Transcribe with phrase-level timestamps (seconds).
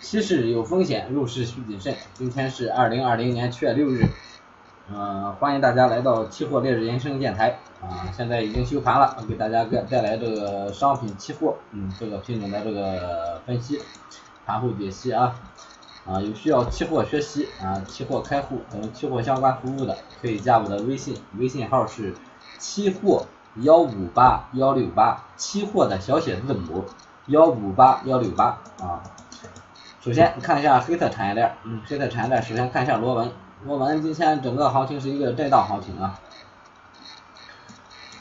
[0.00, 1.94] 期市有风险，入市需谨慎。
[2.14, 4.06] 今天是二零二零年七月六日，
[4.88, 8.08] 嗯，欢迎大家来到期货烈日人生电台啊！
[8.16, 13.78] 现在已经休盘了，给大家带带来这个商品期货，嗯，这个品种的这个分析，
[14.46, 15.34] 盘后解析啊
[16.06, 16.18] 啊！
[16.18, 22.14] 有需要期货学习啊、期货开户等期货相关服务的，可以加我的微信，微信号是
[22.58, 23.26] 期货
[23.56, 26.86] 幺五八幺六八，期货的小写字母。
[27.26, 29.02] 幺五八幺六八啊，
[30.00, 33.30] 首先看一下黑色产业链，嗯，黑色产业链首先看一下螺纹，
[33.66, 36.18] 螺纹今天整个行情是一个震荡行情啊，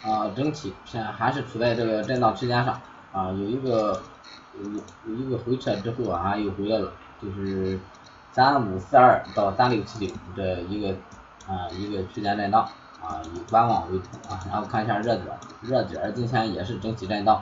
[0.04, 2.82] 啊，整体现在还是处在这个震荡区间上。
[3.12, 4.02] 啊，有一个
[4.62, 4.70] 有
[5.08, 7.80] 有一个回撤之后啊又回来了，就是
[8.34, 10.90] 三五四二到三六七九这一个
[11.48, 12.62] 啊一个区间震荡
[13.02, 15.28] 啊，以观望为主啊，然后看一下热点，
[15.62, 17.42] 热点今天也是整体震荡。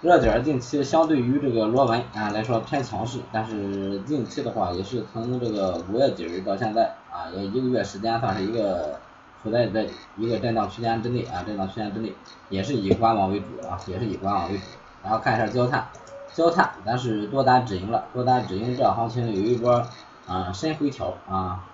[0.00, 9.00] 热点近期相对于这个螺纹啊来说偏强势，但是近期的话也是从这个五月底到现在啊，也一个月时间算是一个
[9.42, 12.12] 处在这一个震荡区间之内啊，震荡区间之内
[12.48, 14.62] 也是以观望为主啊，也是以观望为主。
[15.02, 15.88] 然后看一下焦炭，
[16.32, 19.84] 焦炭咱是多单止盈了，多单止盈这行情有一波
[20.28, 21.64] 啊深回调啊。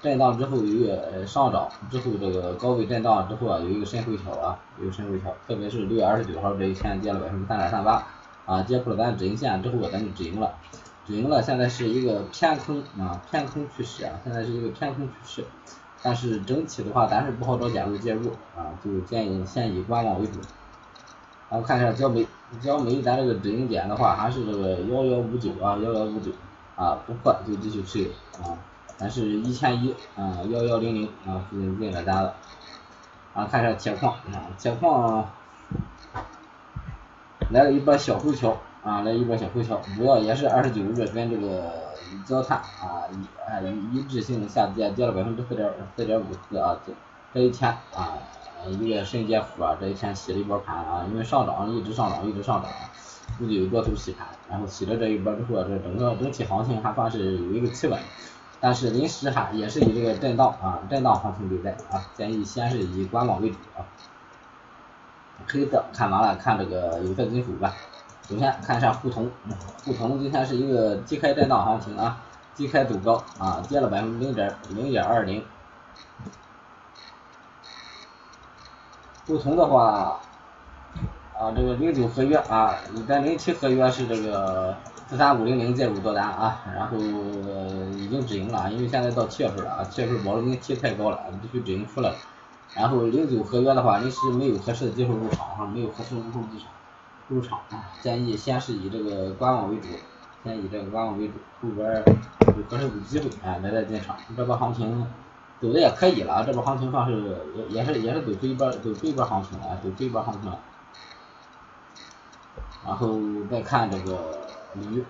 [0.00, 8.06] 震荡之后有一个上涨，之后这个高位震荡之后啊，有一个深回调啊，有个深回调，特别是六月二十九号这一天跌了百分之三点三八，
[8.46, 10.54] 啊，跌破了咱止盈线之后咱就止盈了，
[11.04, 15.44] 止盈了，现在是一个偏空啊，偏空趋势啊，现在是一个偏空趋势，
[16.00, 20.38] 但是整体的话咱是不好找点位介入啊，就建议先以观望为主。
[21.50, 22.24] 然后看一下焦煤，
[22.60, 26.30] 焦煤咱这个止盈点的话还是这个幺幺五九啊，幺幺五九
[26.76, 28.08] 啊，不破就继续持有
[28.44, 28.56] 啊。
[28.98, 32.34] 咱是一千一啊幺幺零零啊附近进了单了，
[33.32, 35.24] 啊看一下铁矿啊铁矿
[37.50, 41.72] 来了一波小回调啊来一波小回调，主要也是二十九日跟这个
[42.26, 43.60] 焦炭啊一啊
[43.92, 46.92] 一致性下跌跌了百分之四点四点五四啊这
[47.32, 48.18] 这一天啊
[48.66, 52.68] 一个深跌幅啊这一天洗了一波盘啊因为上涨一直上涨一直上涨，
[53.38, 57.96] 估计有多头洗盘，然后洗了这一波之后这整个整体行情还算是有一个企稳。
[58.60, 63.86] 但是临时哈也是以这个震荡啊震荡行情对待啊，建议先是以观望为主啊。
[65.46, 67.72] 黑色看完了，看这个有色金属吧。
[68.28, 69.30] 首先看一下沪铜，
[69.84, 72.20] 沪铜今天是一个低开震荡行情啊，
[72.56, 75.44] 低开走高啊，跌了百分之零点零点二零。
[79.26, 80.20] 沪铜的话
[81.38, 82.74] 啊，这个零九合约啊，
[83.06, 84.74] 咱零七合约是这个。
[85.08, 92.16] 四三五零零介入多单啊，然后已经止盈了，因为现在到七月份了啊，七月份保证金期太高了，必须止盈出来了。
[92.74, 96.68] 然后零九合约的话，临时没有合适的机会入场啊，没有合适的机会入场，
[97.28, 99.88] 入场啊，建议先是以这个观望为主，
[100.44, 102.04] 先以这个观望为主，后边
[102.48, 104.14] 有合适的机会啊，来再进场。
[104.36, 105.06] 这波行情
[105.62, 107.34] 走的也可以了，这波行情算是
[107.70, 110.58] 也也是也是走出一波走出一波行情了，走出一波行情了。
[112.86, 113.18] 然后
[113.50, 114.38] 再看这个。
[114.74, 115.02] 铝，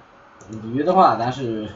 [0.63, 1.69] 铝的话，咱是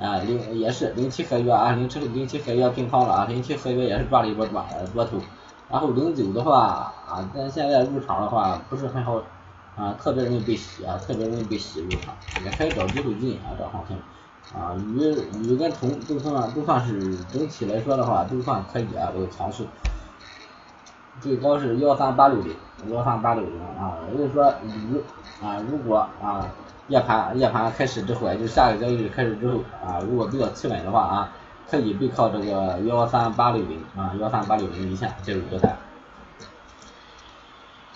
[0.00, 5.18] 啊零也是零七合约啊，零七零七合约平仓了啊，零七合约也是抓了一波多多头。
[5.70, 9.22] 然后零九的话啊，咱现在入场的话不是很好
[9.76, 12.14] 啊，特别容易被洗啊，特别容易被洗入场，
[12.44, 13.96] 也可以找机会进啊，这行情
[14.60, 19.64] 啊，铝铝跟铜都算都算是整体来说的话都算可以啊，这个强势。
[21.20, 22.54] 最高是幺三八六零，
[22.90, 25.02] 幺三八六零啊，也就是说铝
[25.42, 26.46] 啊，如果啊。
[26.88, 31.32] 夜盘夜盘开始之后，也就是下个交易日开始之后啊，如果比较企稳的话啊，
[31.66, 35.74] 可以背靠这个幺三八六零啊，幺三八六零一线介入多单。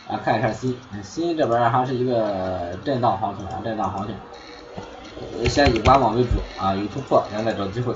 [0.09, 4.17] 啊，看一下锌，锌这边还是一个震荡行情啊，震荡行情，
[5.51, 7.95] 先以观望为主啊，有突破咱再找机会。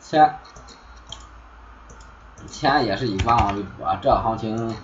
[0.00, 0.34] 铅，
[2.46, 4.74] 铅也是以观望为主啊，这行情。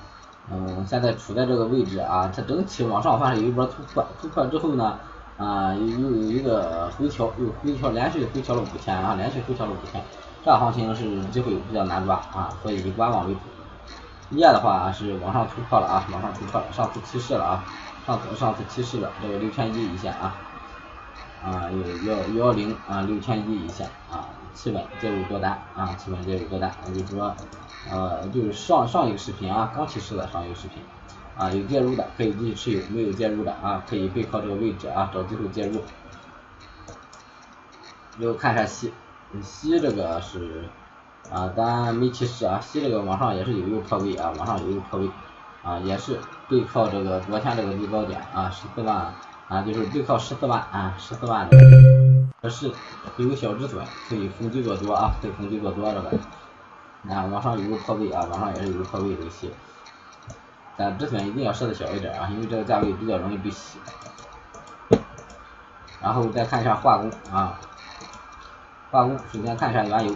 [0.51, 4.99] 嗯，现在处在这个位置啊，它整体往上算是有一波突破，突破之后呢，
[5.37, 10.03] 啊，又有一个回调，又回调，连续回调了五天啊，连续回调了五天，
[10.43, 13.41] 这行情是机会比较难抓啊，所以以观望为主。
[14.31, 17.65] 镍的话是往上突破了啊，往上突破了，上次提示了啊，
[18.07, 20.35] 上次上次提示了这个六千一一线啊，
[21.45, 24.25] 啊，有幺幺零啊，六千一一线啊，
[24.55, 27.35] 企稳介入多单啊，企稳介入多单，也就是说。
[27.91, 30.83] 呃，就是上上一个视频啊，刚提示的上一个视频
[31.37, 35.81] 啊，有介入的可以继续持有，没有介入的啊，可以背靠这个位置啊，找机会介入。
[38.19, 38.93] 又看一下西，
[39.41, 40.65] 西这个是
[41.33, 45.09] 啊，咱没提示啊，西这个往上也是有一个破位啊，往上有一个破位
[45.63, 46.19] 啊，也是
[46.49, 49.15] 背靠这个昨天这个最高点啊，十四万
[49.49, 51.57] 啊，就是背靠十四万啊，十四万的，
[52.43, 52.71] 可是
[53.17, 56.11] 有个小止损，可以逢低做多啊，可以逢低做多这个。
[57.07, 59.49] 啊，往上有个破位啊，往上也是有个破位的些，
[60.77, 63.79] 但止损一定要设的小一点啊，因为这个价位比较容易被洗。
[66.01, 67.59] 然后再看一下化工啊，
[68.91, 70.15] 化工首先看一下原油，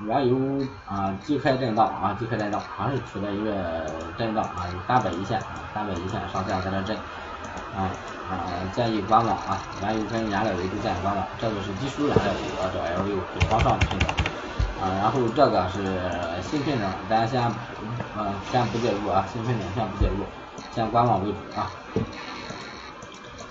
[0.00, 3.84] 原油啊低开震荡啊低开震荡，还是处在一个
[4.16, 6.96] 震荡啊三百一线啊三百一线上下在这震
[7.76, 7.90] 啊
[8.30, 13.86] 啊建议观望啊，原油跟燃料油都建议观望，这个是基础燃料油啊这 L 六是往上的
[14.82, 15.78] 啊，然后这个是
[16.42, 17.40] 新品种，咱先
[18.18, 20.24] 嗯先不介入啊，新品种先不介入，
[20.72, 21.70] 先观望为主啊。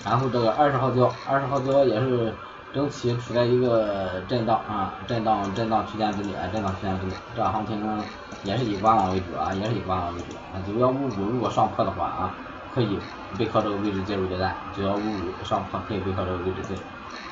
[0.04, 2.33] 然后这个二十号胶，二十号胶也是
[2.74, 7.81] 整体处在一个震荡啊，震荡震荡区间之内，震荡区间之内，这行情
[8.44, 10.60] 也是以观望为主啊，也是以观望为主啊。
[10.68, 12.34] 九幺五五如果上破的话啊，
[12.75, 13.00] 可以
[13.38, 16.81] 背靠这个位置介入多单，九幺五五上破可以背靠这个位置介入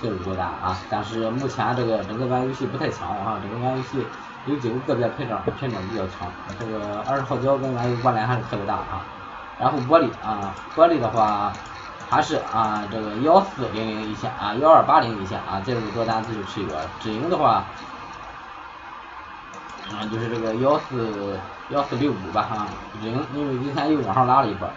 [0.02, 0.78] 介入多单啊。
[0.90, 4.06] 但是目前这个整个玩游戏不太强啊，整个玩游戏
[4.46, 6.28] 有几个个别品种品种比较强，
[6.60, 9.06] 这个二十号胶跟原油关联还是特别大啊。
[9.60, 11.52] 然后玻璃啊，玻璃的话。
[12.12, 16.70] 还是啊，这个幺四零零一线啊，幺二八零一线啊，介入多单继续持有。
[17.00, 17.64] 止盈的话，
[19.92, 21.40] 啊，就是这个幺四
[21.70, 22.66] 幺四六五吧哈，
[23.00, 24.68] 止盈，因为今天又往上拉了一波，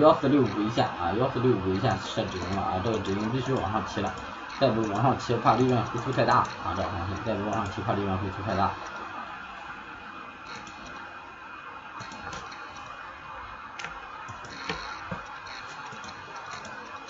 [0.00, 4.12] 幺四六五一线啊，幺四六五一线设止盈了啊，这个止盈必须往上提了，
[4.60, 8.70] 再不往上提怕利润回吐太大啊，这个行情再不往上提怕利润回吐太大。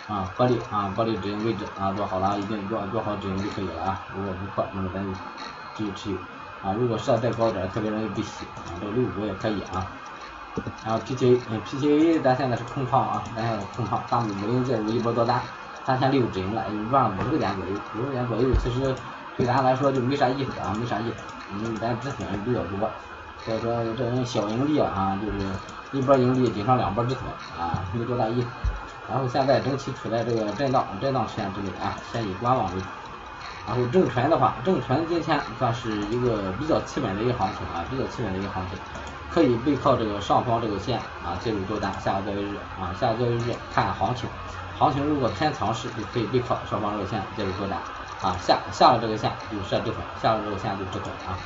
[0.08, 4.00] 啊，玻璃啊，玻璃止盈位置啊做好了，已经做做好止盈就可以了啊。
[4.14, 5.10] 如果不破，那么咱就
[5.74, 6.18] 继续持有
[6.62, 6.74] 啊。
[6.78, 8.76] 如果设再高点，特别容易被洗啊。
[8.78, 9.86] 这个六五也可以啊。
[10.84, 15.40] 然后 P T A，嗯，P T A 咱现在是空仓啊，咱现在空仓，三五五零介入一波多单，
[15.84, 18.94] 三千六止盈了，赚了五十个点左右，五十个点左右，其实
[19.36, 21.16] 对咱来说就没啥意思啊，没啥意思，
[21.58, 22.90] 因为咱止损比较多，
[23.44, 25.48] 所以说这种小盈利啊，就是
[25.92, 27.22] 一波盈利顶上两波止损
[27.58, 28.46] 啊，没多大意思。
[29.10, 32.86] 然后现在整体处在这个震荡震荡区间之内啊，先以观望为主。
[33.66, 38.78] 然后正纯的话，正纯今天算是一个比较基本的一个行情啊，比较基本的一个行情，
[39.30, 41.92] 可以背靠这个上方这个线啊介入多单。
[42.00, 44.28] 下个交易日啊，下个交易日看行情，
[44.82, 47.78] 行情如果偏强势，就可以背靠上方这个线介入多单
[48.20, 48.36] 啊。
[48.40, 51.38] 下下了这个线就设止损，下了这个线就止损啊。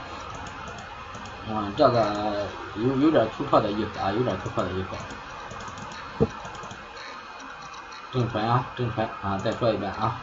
[1.49, 2.47] 嗯，这个
[2.77, 6.27] 有有点突破的意思啊，有点突破的意思。
[8.11, 10.17] 正纯啊，正纯啊，再说一遍啊，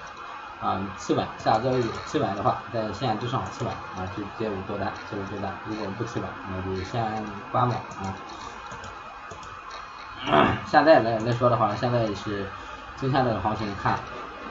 [0.60, 8.16] 啊，企稳，下交易企稳的话，在线之上企稳啊，就介入多单，介入多单，如果不企稳，那就先观望啊。
[10.66, 12.50] 现在来来说的话，现在是
[12.98, 13.94] 今天这个行情看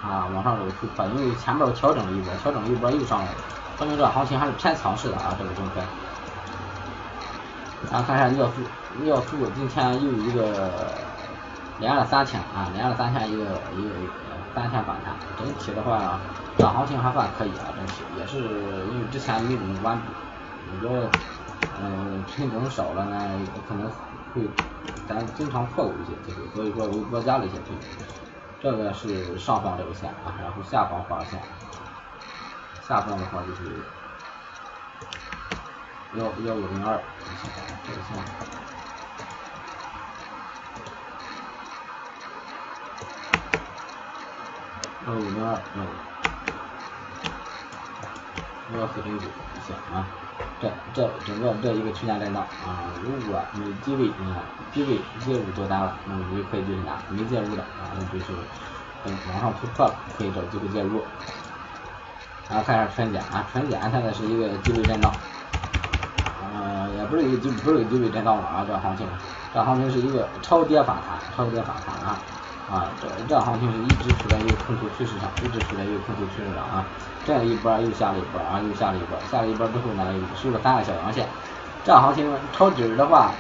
[0.02, 3.28] 啊，往上走突破，因为前面调整了一波，调整了一波又上来，
[3.78, 5.84] 说明这行情还是偏强势的啊，这个正纯。
[7.90, 8.52] 然后看一下尿素，
[9.02, 10.70] 尿素今天又一个。
[11.80, 13.42] 连了三天啊，连了三天一个
[13.76, 13.90] 一个
[14.54, 16.20] 三天反弹，整体的话，
[16.56, 18.38] 这行情还算可以啊，整体也是
[18.92, 20.02] 因为之前没怎么关注，
[20.70, 21.10] 我觉得
[21.82, 23.18] 嗯品种少了呢，
[23.68, 23.90] 可能
[24.32, 24.48] 会
[25.08, 28.06] 咱经常错过一些机会，所以说我多加了一些品种。
[28.62, 31.42] 这个是上方这个线啊，然后下方画线，
[32.86, 33.62] 下方的话就是
[36.14, 37.02] 幺幺五零二
[37.82, 38.16] 这个线。
[45.04, 45.58] 幺五零二，
[48.72, 49.26] 幺幺四零九，
[49.66, 50.06] 行啊，
[50.62, 58.32] 这这整个这一个区间震荡啊，如果你低位啊低位介入多单了，那么你就可以继续拿；没介入的啊，那就是
[59.04, 61.02] 等往上突破了，可以找机会介入。
[62.48, 65.12] 然后看一下纯碱啊，纯碱现在是一个低位震荡，
[66.54, 69.04] 嗯，也不是一个低不是一个低位震荡了啊，这行情，
[69.52, 72.16] 这行情是一个超跌反弹，超跌反弹啊。
[72.70, 76.84] 啊，这这行情是一直处在一个空头趋势上，一直处在一个空头趋势上啊。
[77.24, 81.26] 这样一波又下了一波啊，又下了一波，下了一波之后呢，又收了三个小阳线。
[81.84, 83.30] 这行情抄底的话，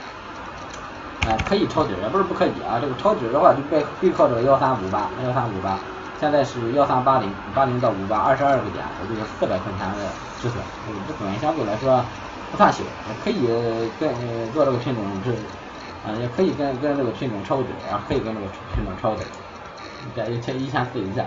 [1.26, 2.78] 啊，可以抄底，也不是不可以啊。
[2.80, 5.78] 这个抄底的话，就背背靠这个幺三五八，幺三五八，
[6.20, 10.10] 现在是幺三八零，八零到五八，二十二个点，也就是四百块钱的
[10.42, 12.04] 止损，这个止损相对来说
[12.50, 12.82] 不算小，
[13.24, 13.46] 可以
[13.98, 14.12] 跟
[14.52, 15.34] 做这个品种是。
[16.04, 19.22] 啊，也可以跟跟这个品种抄底啊，可以跟这个品种抄底，
[20.16, 21.24] 在一千一千四以下，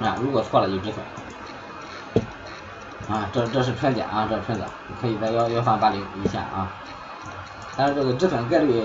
[0.00, 1.04] 啊，如果错了就止损。
[3.08, 4.68] 啊，这这是纯碱啊，这是纯碱，
[5.00, 6.68] 可以在幺幺三八零一线啊。
[7.76, 8.82] 但是这个止损概率，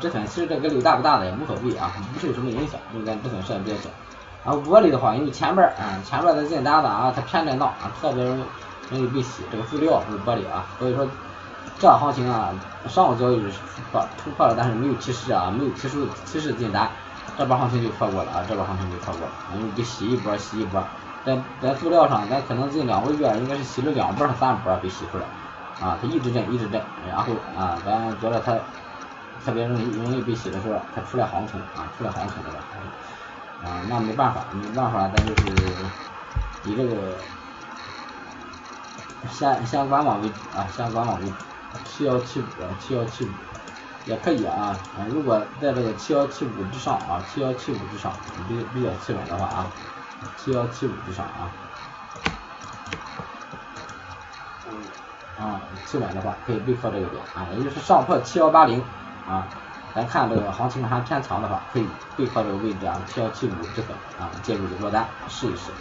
[0.00, 3.90] 止损其实这个概率大不大的也无所谓啊，不受什么影响，就跟止损设的比较小。
[4.44, 8.38] 然后玻璃的话，因为前边啊，前边的进单子啊，它偏震荡啊，特别容
[8.90, 11.06] 易被洗，这个塑料不是玻璃啊，所以说
[11.78, 12.52] 这行情啊，
[12.88, 16.90] 上午交易是突破突破了，但是没有提示啊，没有提示提示进单，
[17.36, 20.82] 这波行情就错过了啊，这波行情就错过了，因为被洗一波洗一波，
[21.24, 25.24] 在在塑料上，咱可能近两个月应该是洗了两波三波被洗出来，
[25.86, 28.58] 啊，它一直震一直震，然后啊，咱觉得它
[29.44, 32.58] 特别容易容易被洗的时候，它出来行情啊，出来行情了。
[33.64, 35.42] 啊，那没办法，没办法，咱就是
[36.62, 36.94] 以这个
[39.28, 41.34] 先先观望为主啊，先观望为主，
[41.84, 42.44] 七幺七五，
[42.80, 43.28] 七幺七五
[44.06, 48.12] 也可以啊，啊，如果在这个七幺七五之上啊，七幺七五之上
[48.48, 49.66] 比比较企稳的话啊，
[50.36, 51.50] 七幺七五之上啊，
[55.38, 58.82] 啊，企稳的话可以背靠这个点啊，也就是上破七幺八零
[59.26, 59.46] 啊。
[59.94, 65.72] 咱看这个行情还偏强的话，可以对靠这个位置啊，七幺七五这个啊，介入的落单试一试。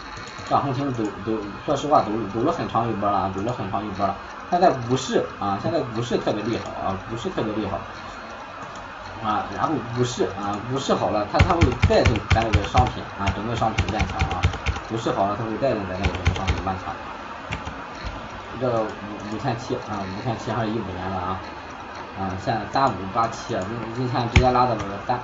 [0.49, 1.31] 这行情走走，
[1.65, 4.15] 说实话走走了很长一波了啊，走了很长一波了。
[4.49, 7.77] 现在股市啊，现在股市特别利好啊，股市特别利好
[9.21, 14.41] 啊，然后股市啊，股市好了，它它会带动咱这个商品啊，整个商品变强啊。
[14.87, 16.95] 股市好了，它会带动咱这个整个商品变强。
[18.59, 21.37] 这个五五千七啊，五千七还是一五年的啊。
[22.17, 25.19] 啊，现在三五八七，今今天直接拉到了三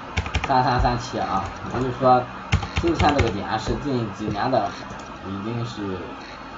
[0.47, 2.23] 三三三七啊，也就是说，
[2.81, 4.69] 今天这个点是近几年的，
[5.25, 5.97] 已经是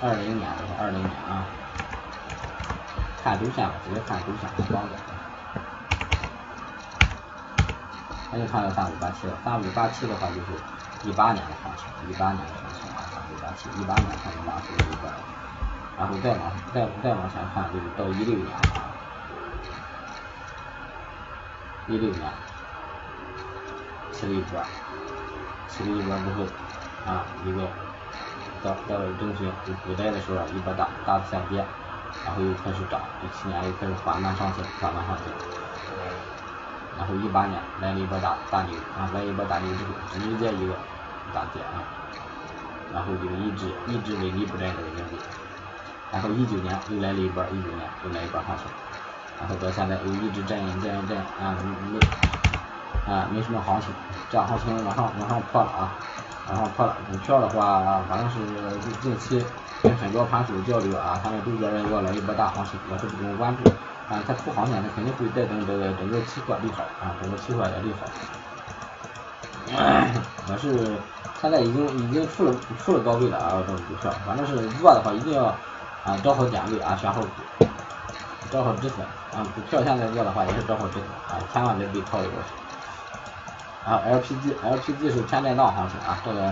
[0.01, 1.45] 二零年了二零年啊，
[3.23, 4.97] 看周线吧，直接看周线光的，
[8.33, 15.07] 那就看到三五八七了，三五八七的话就是一八年的行情，一八年的行情啊，三五八七，一八年看的那是一个，
[15.97, 18.91] 然后再往再再往前看就是到一六年啊。
[21.87, 22.33] 一六年，
[24.11, 24.59] 起了一波，
[25.67, 26.43] 起了一波之后，
[27.05, 27.61] 啊，一个
[28.63, 31.63] 到到了中旬，就古代的时候一波大大的下跌，
[32.25, 35.25] 然后又开始涨，一七年又开始缓慢上行，缓慢上行，
[36.97, 40.73] 然后一八年来了一波大大牛，啊，来一波大牛之后，直接一个
[41.31, 41.85] 大跌啊，
[42.91, 45.19] 然后就一直一直萎靡不振这个经济，
[46.11, 48.65] 然后一九年又来了一波，一九年又来一波上行。
[49.39, 51.55] 然后到现在又一直震震震啊
[51.91, 51.99] 没
[53.11, 53.89] 啊没什么行情，
[54.29, 55.91] 这样行情往上往上破了啊，
[56.47, 56.95] 往上破了。
[57.11, 58.37] 股票的话，反正是
[59.01, 59.45] 近期
[59.83, 63.69] 跟很多盘手交流啊，他们都觉得要来一波大行情，我是不怎么关注。
[64.09, 68.05] 啊，它出行情，它肯定会带动这个整个期货利好啊，整个期货也利好。
[70.47, 70.95] 我是
[71.41, 75.45] 现在已经已经出了出了高位了啊，这种股票，反正是做的话一定要
[76.03, 77.27] 啊找好点位啊，选好股。
[78.55, 79.43] 找好止损啊！
[79.53, 82.55] 股票现在做的话也是找好止损啊，千万别被套里边去。
[83.83, 86.45] 啊，LPG，LPG 是偏震荡行情啊，这个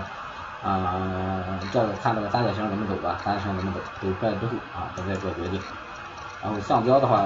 [0.61, 1.39] 啊，
[1.71, 5.61] 这个看这个三角形怎么走吧，三角形怎么走，走出来之后啊，再再做决定。
[6.43, 7.25] 然后橡胶的话，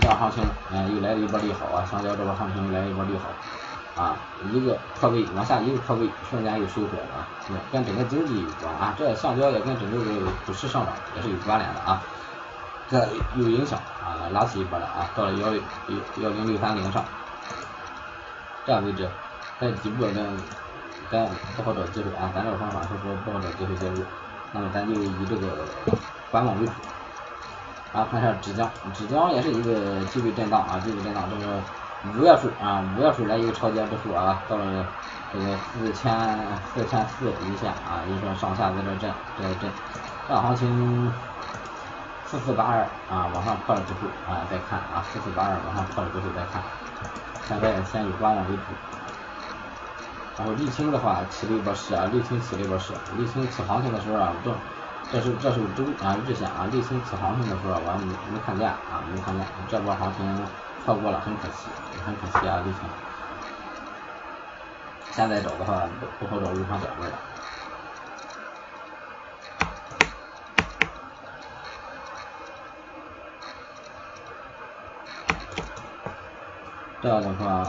[0.00, 4.16] 这行情嗯又来了一波利好啊，橡胶这波行情又来了一波利好啊，
[4.50, 9.98] 一个破位往下一个破位，瞬间又收回来了啊，跟整个经济有关啊，这橡胶也跟整个
[10.46, 12.02] 股市上涨也是有关联的啊。
[12.86, 15.60] 这有影响啊，拉起一波了啊，到了幺幺
[16.16, 17.04] 幺零六三零上，
[18.66, 19.08] 这样位置
[19.58, 20.36] 在底部咱
[21.10, 24.04] 咱不好找机会啊，咱这个方法是说不好找机会介入，
[24.52, 25.66] 那么咱就以这个
[26.30, 26.72] 观望为主。
[27.92, 31.62] 啊，看一下纸浆，纸浆也是一个机会震荡啊，机会震荡，这个
[32.02, 34.86] 五月份啊，五月份来一个超跌之后啊，到了
[35.32, 36.12] 这个四千
[36.74, 39.70] 四千四一线啊，一说上下在这震，这震，
[40.28, 41.12] 这行情。
[42.34, 46.60] 四四八二啊，往上破了之后啊，再看啊，四四八二往上破了之后再看，
[47.46, 48.62] 现在先以观望为主。
[50.36, 54.52] 然后沥青的话起了一波势啊，沥青起了一波势，沥青起行情的时候啊，这
[55.12, 60.46] 这是这是周啊日线啊，沥青起行情的时候啊我还没没看见啊，没看见，这波行情
[60.84, 61.68] 错过了，很可惜，
[62.04, 62.82] 很可惜啊，沥青。
[65.12, 67.14] 现在找的话不不好找入场点位了。
[77.04, 77.62] 这样的话，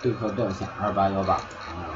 [0.00, 1.92] 对口掉线二八幺八，啊，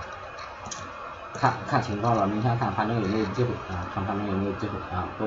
[1.32, 5.24] 看看情况了，明天看盘中有没有机会啊，看盘中有没有机会啊，不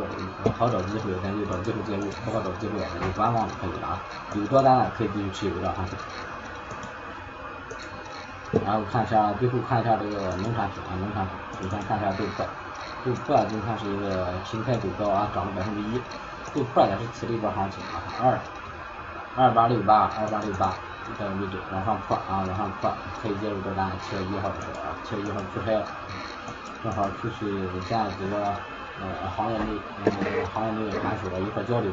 [0.52, 4.00] 好找机会咱就找机会介入，不好找机会咱就观望就可以了啊，
[4.36, 5.98] 有多单的可以继续持有这样子。
[8.64, 12.46] 然后看一下，最后看一下这个农产品啊，农产品，首先看一下豆粕，
[13.04, 16.00] 豆粕今天是一个平开走高啊，涨了百分之一。
[16.54, 18.38] 豆粕也是起了一波行情啊，二
[19.36, 20.74] 二八六八二八六八
[21.18, 25.86] 这个位置往上破啊，往上破可以介入多单，七月一号的时候啊，七月一号出差了，
[26.84, 27.46] 正好出去
[27.90, 28.38] 见了几个
[29.02, 29.66] 呃行业内
[30.06, 30.12] 呃
[30.54, 31.92] 行业内的盘手一块交流，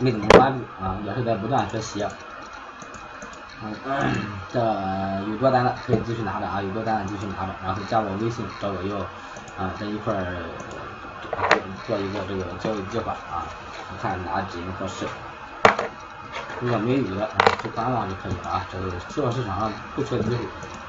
[0.00, 2.04] 没怎么关注啊，也是在不断学习。
[3.62, 3.74] 嗯，
[4.52, 4.60] 这
[5.30, 8.98] 有多单的可以继续拿着啊，有多单的继续拿着，然后加我微信找我要
[9.56, 10.14] 啊，咱一块
[11.26, 13.46] 儿做一个这个交易计划啊，
[14.00, 15.06] 看哪几个合适。
[16.60, 18.66] 如果没有的啊，就观望就可以了啊。
[18.70, 20.38] 这个期货市场上不缺机会，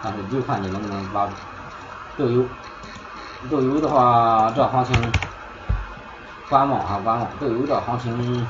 [0.01, 1.33] 但是就看你能不能抓住。
[2.17, 2.45] 豆油，
[3.49, 4.95] 豆油的话，这行情
[6.49, 7.27] 观望啊，观望。
[7.39, 8.47] 豆油这行情。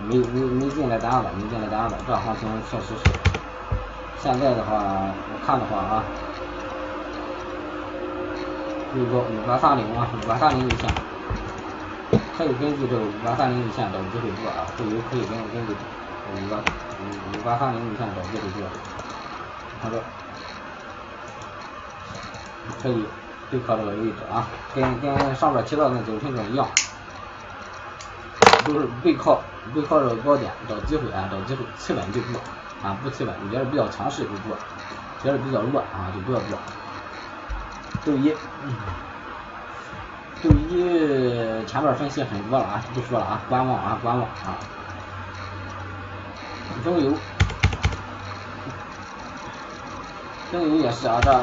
[0.00, 3.10] 没没没进来单子，没进来单子，这行情确实是。
[4.22, 6.04] 现在的话，我看的话啊，
[8.90, 10.90] 有个五八三零啊，五八三零一线，
[12.36, 15.72] 可以根据这个五八三零一线找机会做啊，后油可以根据根据
[16.32, 16.56] 五八
[16.98, 18.66] 五五八三零一线找机会做，
[19.82, 20.02] 看这，
[22.82, 23.04] 可以
[23.50, 26.66] 对靠这个位置啊，跟跟上边提到那九品种一样。
[28.64, 29.40] 都是背靠
[29.74, 32.40] 背靠着高点找机会啊，找机会企稳就做
[32.82, 34.56] 啊，不企稳你觉得比较强势就做，
[35.22, 36.58] 觉得比较弱啊就不要做。
[38.08, 38.34] 周一，
[40.42, 44.56] 周一前面分析很多了啊，就不说了啊，观望啊观望啊。
[46.82, 47.12] 中油，
[50.50, 51.38] 中油也是啊，这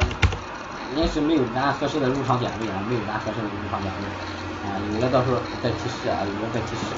[0.96, 6.96] 临时没有咱合适的入场点位啊，没有咱合适的入场点位啊，有的到时候再提示啊，有的再提示。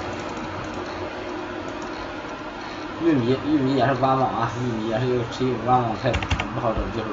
[3.03, 6.17] 玉米，玉米也是观望啊，玉米也是一个持有观望态度，
[6.55, 7.07] 不好找机会。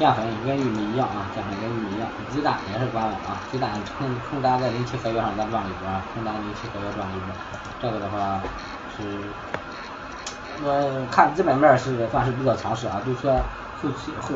[0.00, 2.08] 淀粉跟玉米一样啊，淀粉跟玉米一样。
[2.26, 7.34] 鸡蛋也是观望啊，鸡蛋空空单在零七合约上再转一波啊，空单零七合约转一波。
[7.78, 8.40] 这个的话
[8.96, 9.04] 是，
[10.64, 13.30] 我看基本面是算是比较强势啊，就说
[13.82, 14.30] 后期后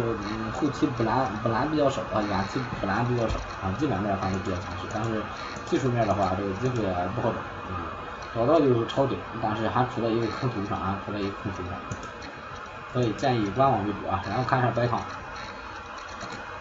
[0.52, 5.24] 后期补蓝补蓝比较少啊，远期补蓝比较少啊，基本面上是比较强势，但是
[5.64, 6.82] 技术面的话，这个机会
[7.14, 7.40] 不好找。
[8.34, 11.78] 找到就是抄底，但是还处在一个空头上啊，处在一个空头上，
[12.92, 14.22] 所以建议观望为主啊。
[14.28, 15.00] 然后看一下白糖，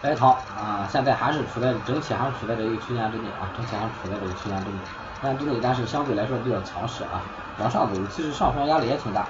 [0.04, 4.76] 白糖啊，现在还是处在整体还是处在这一个区间之内啊，整体还是处在这个区间之内，
[5.22, 7.24] 但之内但是相对来说比较强势啊，
[7.58, 9.22] 往上走其实上方压力也挺大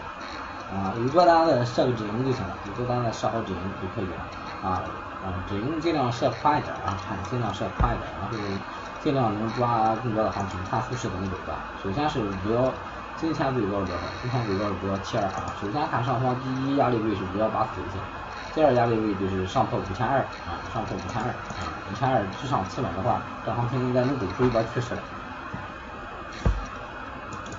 [0.74, 4.82] 啊，有多单的设个止盈就行了，有多单的设好止盈就可以了啊，
[5.22, 8.58] 啊止盈尽量设宽一点啊，看尽量设宽一点，然后。
[9.04, 11.60] 尽量能抓更多的行情，看后市怎么走吧。
[11.82, 12.72] 首先是不要
[13.18, 14.02] 今天最高是多少？
[14.22, 15.52] 今天最高是不要七二啊。
[15.60, 18.00] 首先看上方第一压力位是不要八四一线，
[18.54, 25.00] 第二压力位就是上破五千二啊，上破五千二啊，五千二之上企稳的话，这行情应该能走出一波趋势来。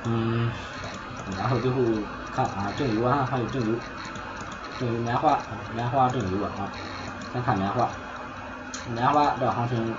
[0.06, 0.50] 嗯，
[1.38, 1.82] 然后最后
[2.34, 3.78] 看啊，正油啊，还有正油，
[4.80, 5.38] 正油棉花，
[5.74, 6.72] 棉花正油啊，
[7.34, 7.90] 先看棉花，
[8.94, 9.94] 棉花这行情。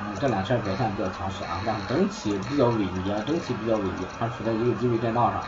[0.00, 5.40] 嗯，这两天表现比较强势啊，但是整体比较萎靡，整体比较萎靡，还处在一个低位震荡上。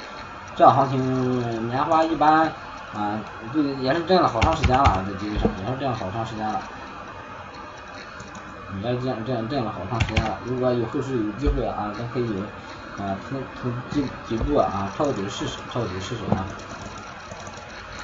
[0.54, 2.50] 这行情棉花一般
[2.96, 3.20] 啊，
[3.52, 6.62] 就也是震了好长时间了，在机位上也是震了好长时间了，
[8.82, 10.38] 也震震震了好长时间了。
[10.46, 12.42] 如果有后市有机会啊，咱可以
[12.96, 16.46] 啊从从几几步啊抄个底试试，抄个底试试啊。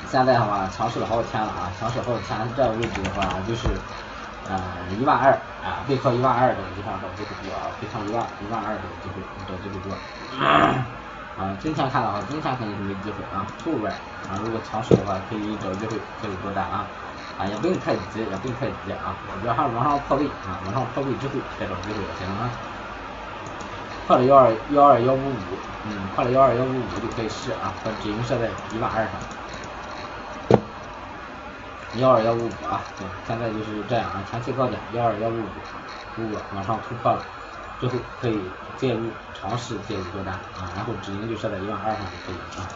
[0.06, 3.68] 现在的话强势了好几天了啊，强势好几天，这个位置的话就是。
[4.44, 4.58] 呃，
[4.98, 5.30] 一万二
[5.62, 9.96] 啊，背靠一万二这个地方找机会多啊，背靠一万一万二这个机会找机会多。
[11.34, 13.90] 啊，今天看的话，今天肯定是没机会啊，后边
[14.28, 16.86] 啊，如果强势的话，可以找机会可以多单啊，
[17.38, 22.50] 啊，也不用太急，也不用太急啊，主要还是往上破位啊，往上破位之后再找机会也行啊。
[24.06, 25.34] 破了幺二幺二幺五五，
[25.86, 29.12] 嗯，破了幺二幺五五就可以试啊，把止盈设在一万二上。
[31.94, 35.46] 幺二幺五五啊，对，现在就是这样啊，前期高点幺二幺五五，
[36.16, 37.22] 如果往上突破了，
[37.82, 38.38] 最后可以
[38.76, 42.70] 介入尝试介入多单啊，然后止盈就设在一万二上就可以了啊。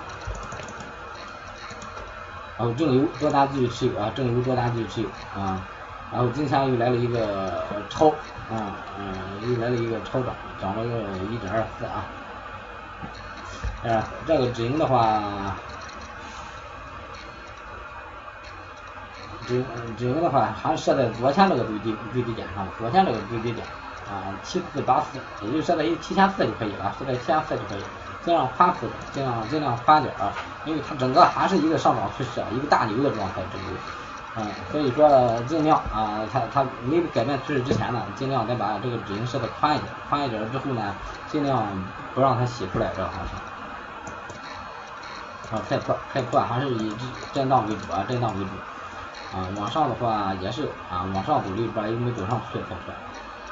[2.59, 5.09] 然后正油多单继续持有啊，正油多单继续持有
[5.41, 5.63] 啊，
[6.11, 8.09] 然后今天又来了一个超
[8.51, 9.15] 啊，嗯，
[9.49, 12.05] 又来了一个超涨，涨了个一点二四啊，
[13.85, 15.55] 呃，这个止盈的话。
[19.47, 19.65] 止
[19.97, 23.65] 止盈的话，还是设在昨天这个最低最低点上，昨天这个最低点
[24.09, 27.83] 啊，七四八四，也就设在一七千四就可以了，设在七千四就可以，
[28.25, 30.33] 尽量宽幅，尽量尽量宽点啊，
[30.65, 33.65] 因为它整个还是一个上涨趋势啊，一个大牛的状态，这个
[34.37, 40.95] 嗯，所以说尽量啊，它它没改变趋势之前呢，尽量再把这个止盈设的宽一点，宽一点之后呢，
[41.29, 41.67] 尽量
[42.15, 43.15] 不让它洗出来这个行
[45.51, 45.57] 情。
[45.57, 46.95] 啊，开破开破还是以
[47.33, 48.51] 震荡为主啊，震荡为主。
[49.37, 52.95] 啊，往上的话也是啊，往上走一波又没走上去，开破。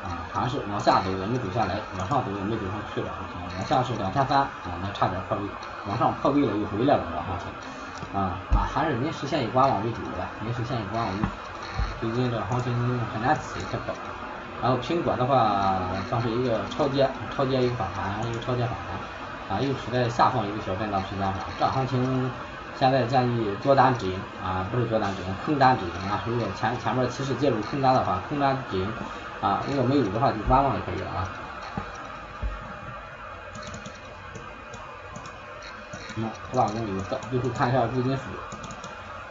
[0.05, 3.09] 啊，还是往下走也没走下来，往上走也没走上去了。
[3.57, 5.43] 往下是两千三啊，那差点破位，
[5.89, 7.49] 往上破位了又回来了这行情。
[8.13, 11.27] 啊啊，还是没实现以观望为主的，临时线以观望为主。
[12.01, 13.95] 最近这行情很难起，开破。
[14.63, 18.75] 然后苹果的话，算是一个超跌，超跌一个反弹，一个超跌反
[19.49, 21.35] 弹，啊，又处在下方一个小震荡区间上。
[21.59, 22.31] 这行情
[22.77, 26.23] 现在建议多单止盈啊，不是多单止盈，空单止盈啊。
[26.27, 28.93] 如果前前面提示介入空单的话，空单止盈
[29.41, 31.29] 啊，如果没有的话就观望就可以了啊。
[36.17, 37.01] 嗯，多少公里？
[37.31, 38.23] 最后看一下贵金属，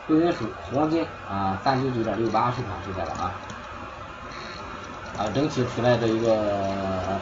[0.08, 3.32] 贵金属黄金啊，三九九点六八收盘收来了啊。
[5.18, 7.20] 啊，整体出来这一个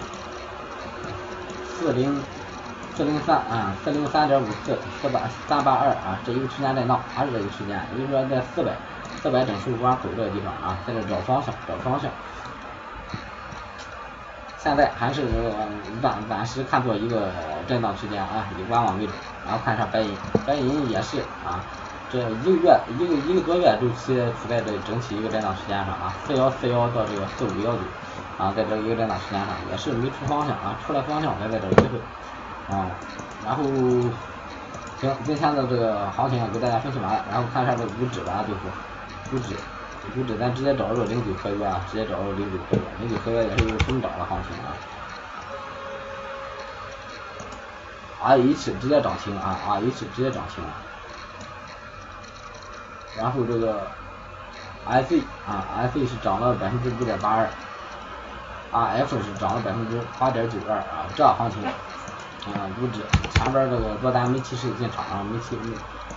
[1.65, 2.21] 四零
[2.95, 8.71] 四零三啊，四零三点五四四八三八二啊，这一个区间震荡，还是这个区间，也就是说在四百
[9.21, 12.09] 四百整数关口这个地方啊，在这找方向找方向。
[14.57, 15.25] 现在还是
[16.03, 17.31] 暂暂时看作一个
[17.67, 21.63] 震荡区间啊，以观望为主，然后看一下白银，白银也是啊。
[22.11, 27.79] 这一个月一个一个多月周期处在这整体一个震荡区间上啊，四幺四幺到这个四五幺九
[28.37, 31.97] 啊，在这一个震荡区间上也是没出方向啊，出了方向咱再在这机会
[32.71, 32.87] 啊，
[33.45, 33.63] 然后
[34.99, 38.61] 行，今天的这个行情啊给大家分析完了，然后看一下这个股指吧，最后
[39.29, 39.55] 股指
[40.15, 44.71] 股指咱直接找这个零九合约啊，直接找这个零九合约，零九合约也是一个中涨的行情啊
[48.23, 50.63] ，R H 直接涨停啊，R H 直接涨停。
[53.17, 53.87] 然后这个
[54.85, 57.49] F 啊，F 是涨了百分之五点八二
[58.71, 61.61] ，R F 是涨了百分之八点九二啊，这行情
[62.47, 63.01] 啊，股指
[63.33, 65.55] 前边这个多单没及时进场啊，没及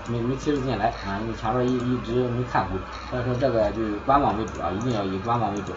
[0.06, 2.78] 没没及时进来啊，因为前边一一直没看股，
[3.10, 5.72] 所以说这个就观望为主啊，一定要以观望为主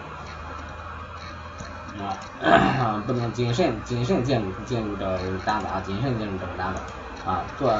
[2.02, 6.80] 啊， 不能谨慎谨慎进入进入这个单子啊，谨慎进入这个单子
[7.26, 7.74] 啊，做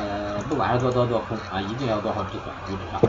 [0.49, 3.01] 不管是做多做空啊，一定要做好止损，基本上。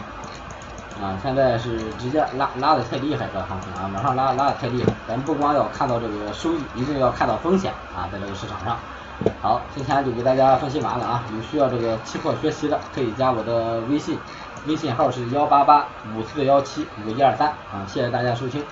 [1.01, 4.91] 啊，现在是直接拉拉的太厉害，这行情啊，往上拉拉的太厉害。
[5.07, 8.77] 咱不光要看到这个收益，一定要看到风险啊，在这个市场上。
[9.41, 14.17] 好，今天就给大家分析完了啊，有需要这个期货学习的，可以加我的微信，
[14.65, 18.63] 微信号是幺八八五四幺七五一二三啊，谢谢大家收听。